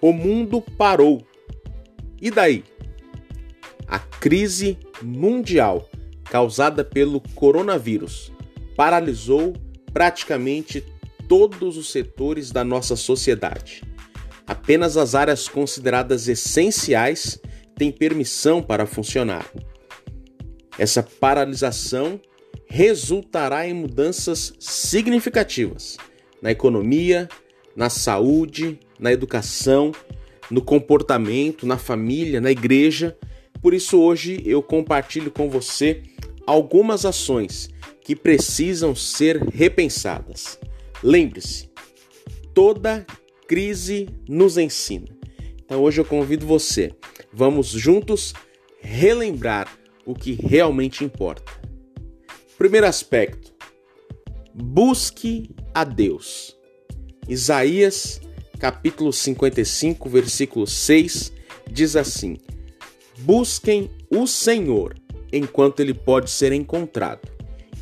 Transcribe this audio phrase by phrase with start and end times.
[0.00, 1.26] O mundo parou.
[2.20, 2.64] E daí?
[3.86, 5.88] A crise mundial
[6.24, 8.32] causada pelo coronavírus
[8.76, 9.54] paralisou
[9.92, 10.84] praticamente
[11.28, 13.82] todos os setores da nossa sociedade.
[14.46, 17.40] Apenas as áreas consideradas essenciais
[17.76, 19.50] têm permissão para funcionar.
[20.78, 22.20] Essa paralisação
[22.66, 25.96] resultará em mudanças significativas
[26.40, 27.28] na economia,
[27.74, 29.92] na saúde, na educação,
[30.50, 33.16] no comportamento, na família, na igreja.
[33.60, 36.02] Por isso, hoje eu compartilho com você
[36.46, 37.68] algumas ações
[38.00, 40.58] que precisam ser repensadas.
[41.02, 41.68] Lembre-se,
[42.54, 43.04] toda
[43.48, 45.08] crise nos ensina.
[45.64, 46.92] Então hoje eu convido você,
[47.32, 48.32] vamos juntos
[48.80, 49.68] relembrar
[50.04, 51.52] o que realmente importa.
[52.56, 53.52] Primeiro aspecto:
[54.54, 56.56] busque a Deus.
[57.28, 58.20] Isaías,
[58.58, 61.32] capítulo 55, versículo 6,
[61.70, 62.36] diz assim:
[63.18, 64.94] Busquem o Senhor
[65.32, 67.28] enquanto ele pode ser encontrado.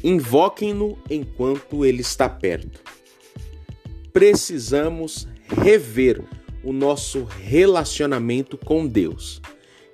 [0.03, 2.83] Invoquem-no enquanto ele está perto.
[4.13, 6.23] Precisamos rever
[6.63, 9.41] o nosso relacionamento com Deus.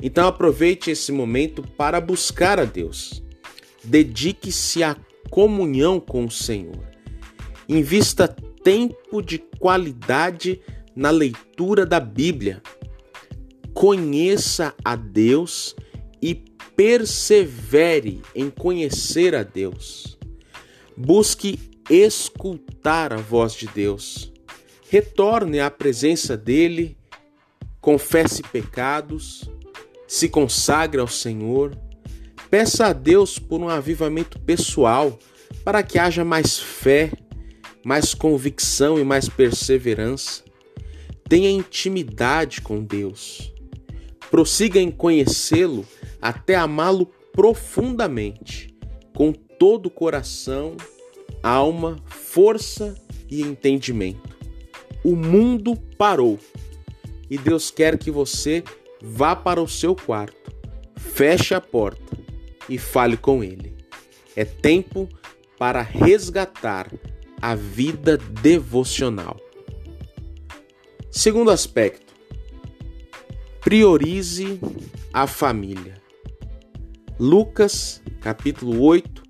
[0.03, 3.22] Então aproveite esse momento para buscar a Deus.
[3.84, 4.97] Dedique-se à
[5.31, 6.81] comunhão com o Senhor.
[7.69, 10.61] Invista tempo de qualidade
[10.94, 12.62] na leitura da Bíblia.
[13.72, 15.75] Conheça a Deus
[16.20, 16.34] e
[16.77, 20.19] persevere em conhecer a Deus.
[20.97, 24.33] Busque escutar a voz de Deus.
[24.88, 26.97] Retorne à presença dele,
[27.81, 29.48] confesse pecados,
[30.06, 31.77] se consagre ao Senhor
[32.50, 35.16] Peça a Deus por um avivamento pessoal
[35.64, 37.12] para que haja mais fé,
[37.84, 40.42] mais convicção e mais perseverança.
[41.28, 43.53] Tenha intimidade com Deus.
[44.31, 45.87] Prossiga em conhecê-lo
[46.21, 48.75] até amá-lo profundamente,
[49.15, 50.77] com todo o coração,
[51.43, 52.94] alma, força
[53.31, 54.37] e entendimento.
[55.03, 56.38] O mundo parou
[57.31, 58.62] e Deus quer que você
[59.00, 60.53] vá para o seu quarto,
[60.97, 62.19] feche a porta
[62.69, 63.75] e fale com ele.
[64.37, 65.09] É tempo
[65.59, 66.91] para resgatar
[67.41, 69.37] a vida devocional.
[71.11, 72.15] Segundo aspecto,
[73.61, 74.61] priorize
[75.12, 76.00] a família.
[77.19, 79.23] Lucas, capítulo 8,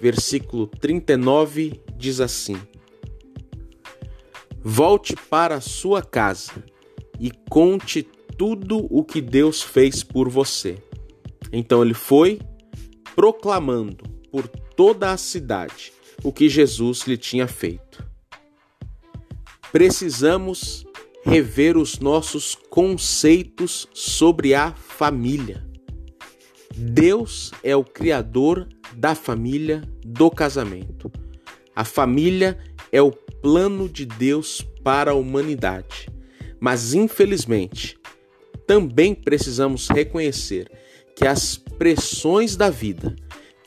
[0.00, 2.56] versículo 39 diz assim:
[4.62, 6.64] Volte para a sua casa
[7.18, 8.02] e conte
[8.36, 10.78] tudo o que Deus fez por você.
[11.52, 12.40] Então ele foi
[13.14, 18.04] proclamando por toda a cidade o que Jesus lhe tinha feito.
[19.72, 20.84] Precisamos
[21.24, 25.64] rever os nossos conceitos sobre a família.
[26.76, 31.10] Deus é o criador da família, do casamento.
[31.74, 32.58] A família
[32.90, 36.08] é o plano de Deus para a humanidade.
[36.58, 37.98] Mas, infelizmente,
[38.66, 40.70] também precisamos reconhecer
[41.16, 43.14] que as pressões da vida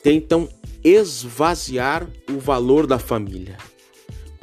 [0.02, 0.48] tentam
[0.84, 3.56] esvaziar o valor da família.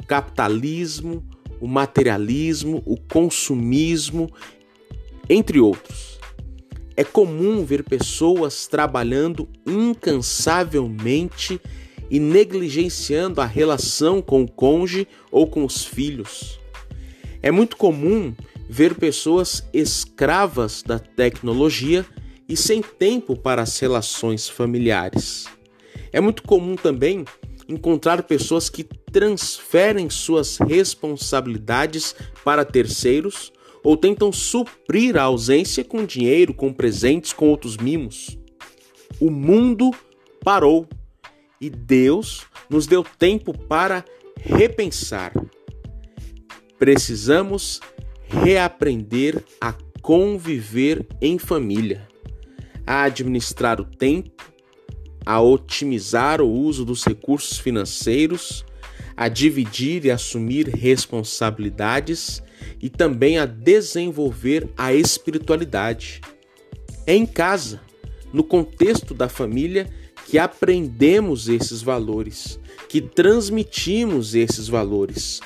[0.00, 1.24] O capitalismo,
[1.60, 4.28] o materialismo, o consumismo,
[5.30, 6.18] entre outros.
[6.96, 11.60] É comum ver pessoas trabalhando incansavelmente
[12.10, 16.58] e negligenciando a relação com o cônjuge ou com os filhos.
[17.40, 18.34] É muito comum
[18.68, 22.04] ver pessoas escravas da tecnologia
[22.48, 25.46] e sem tempo para as relações familiares.
[26.12, 27.24] É muito comum também
[27.68, 32.14] encontrar pessoas que transferem suas responsabilidades
[32.44, 33.52] para terceiros
[33.82, 38.38] ou tentam suprir a ausência com dinheiro, com presentes, com outros mimos.
[39.20, 39.90] O mundo
[40.44, 40.88] parou
[41.60, 44.04] e Deus nos deu tempo para
[44.36, 45.32] repensar.
[46.78, 47.80] Precisamos
[48.26, 52.08] reaprender a conviver em família
[52.86, 54.51] a administrar o tempo,
[55.24, 58.64] a otimizar o uso dos recursos financeiros,
[59.16, 62.42] a dividir e assumir responsabilidades
[62.80, 66.20] e também a desenvolver a espiritualidade.
[67.06, 67.80] É em casa,
[68.32, 69.88] no contexto da família,
[70.26, 72.58] que aprendemos esses valores,
[72.88, 75.40] que transmitimos esses valores.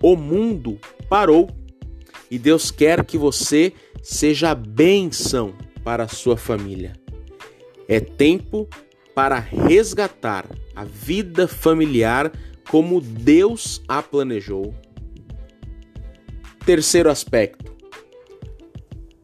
[0.00, 1.48] O mundo parou
[2.30, 6.94] e Deus quer que você seja bênção para a sua família.
[7.86, 8.68] É tempo
[9.14, 12.32] para resgatar a vida familiar
[12.70, 14.74] como Deus a planejou.
[16.64, 17.76] Terceiro aspecto: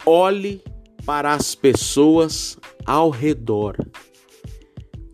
[0.05, 0.63] olhe
[1.05, 3.77] para as pessoas ao redor.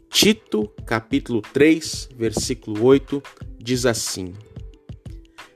[0.08, 3.22] Tito, capítulo 3, versículo 8,
[3.58, 4.32] diz assim: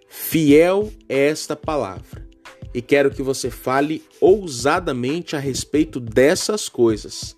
[0.08, 2.28] Fiel é esta palavra,
[2.74, 7.34] e quero que você fale ousadamente a respeito dessas coisas,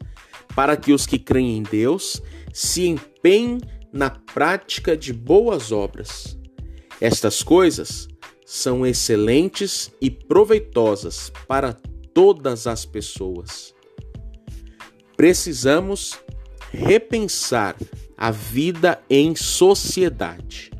[0.54, 3.60] para que os que creem em Deus se empenhem
[3.92, 6.38] na prática de boas obras.
[7.00, 8.08] Estas coisas
[8.44, 11.72] são excelentes e proveitosas para
[12.12, 13.74] todas as pessoas.
[15.16, 16.18] Precisamos
[16.72, 17.76] repensar
[18.16, 20.70] a vida em sociedade.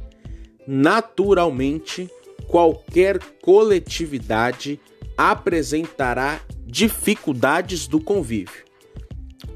[0.67, 2.09] Naturalmente,
[2.47, 4.81] qualquer coletividade
[5.17, 8.70] apresentará dificuldades do convívio.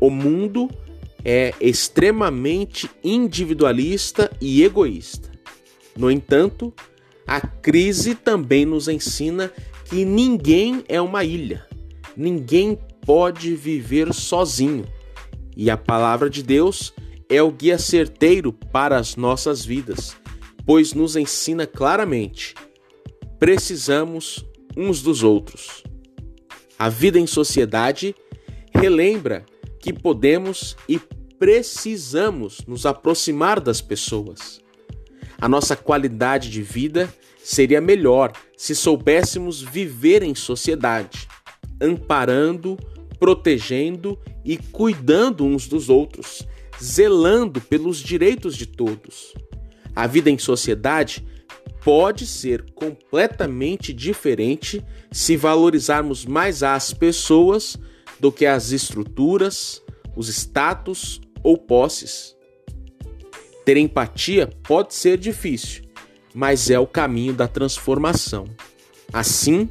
[0.04, 0.70] O mundo
[1.24, 5.30] é extremamente individualista e egoísta.
[5.96, 6.74] No entanto,
[7.26, 9.50] a crise também nos ensina
[9.86, 11.66] que ninguém é uma ilha,
[12.14, 14.84] ninguém pode viver sozinho.
[15.56, 16.92] E a palavra de Deus
[17.26, 20.14] é o guia certeiro para as nossas vidas,
[20.66, 22.54] pois nos ensina claramente:
[23.38, 24.44] precisamos
[24.76, 25.82] uns dos outros.
[26.78, 28.14] A vida em sociedade
[28.70, 29.46] relembra
[29.84, 30.98] que podemos e
[31.38, 34.62] precisamos nos aproximar das pessoas.
[35.38, 41.28] A nossa qualidade de vida seria melhor se soubéssemos viver em sociedade,
[41.78, 42.78] amparando,
[43.18, 46.48] protegendo e cuidando uns dos outros,
[46.82, 49.34] zelando pelos direitos de todos.
[49.94, 51.22] A vida em sociedade
[51.84, 54.82] pode ser completamente diferente
[55.12, 57.78] se valorizarmos mais as pessoas
[58.24, 59.82] do que as estruturas,
[60.16, 62.34] os status ou posses.
[63.66, 65.84] Ter empatia pode ser difícil,
[66.34, 68.46] mas é o caminho da transformação.
[69.12, 69.68] Assim,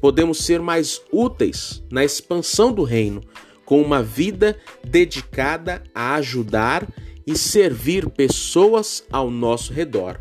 [0.00, 3.20] podemos ser mais úteis na expansão do reino,
[3.66, 6.88] com uma vida dedicada a ajudar
[7.26, 10.18] e servir pessoas ao nosso redor.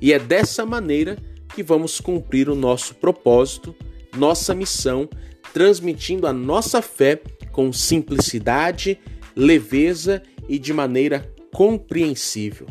[0.00, 1.18] E é dessa maneira
[1.52, 3.74] que vamos cumprir o nosso propósito,
[4.16, 5.08] nossa missão,
[5.52, 7.20] transmitindo a nossa fé
[7.52, 8.98] com simplicidade,
[9.34, 12.66] leveza e de maneira compreensível.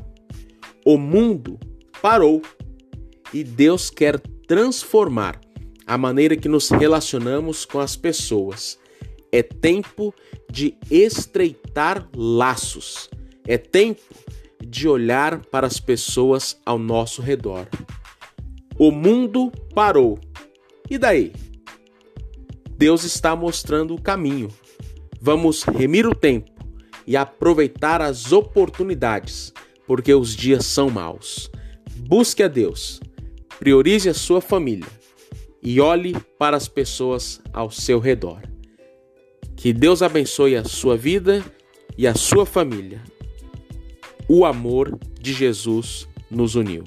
[0.85, 1.59] O mundo
[2.01, 2.41] parou
[3.33, 5.39] e Deus quer transformar
[5.85, 8.79] a maneira que nos relacionamos com as pessoas.
[9.31, 10.13] É tempo
[10.51, 13.09] de estreitar laços.
[13.47, 14.01] É tempo
[14.63, 17.67] de olhar para as pessoas ao nosso redor.
[18.77, 20.19] O mundo parou.
[20.89, 21.33] E daí?
[22.79, 24.47] Deus está mostrando o caminho.
[25.19, 26.49] Vamos remir o tempo
[27.05, 29.51] e aproveitar as oportunidades,
[29.85, 31.51] porque os dias são maus.
[31.97, 33.01] Busque a Deus,
[33.59, 34.87] priorize a sua família
[35.61, 38.43] e olhe para as pessoas ao seu redor.
[39.57, 41.43] Que Deus abençoe a sua vida
[41.97, 43.03] e a sua família.
[44.25, 46.85] O amor de Jesus nos uniu.